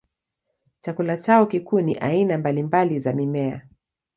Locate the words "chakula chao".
0.83-1.45